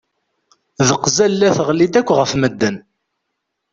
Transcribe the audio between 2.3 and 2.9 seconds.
medden.